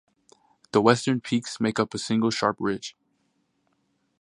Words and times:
The 0.71 0.81
western 0.81 1.21
peaks 1.21 1.59
make 1.59 1.79
up 1.79 1.93
a 1.93 1.99
single 1.99 2.31
sharp 2.31 2.57
ridge. 2.59 2.95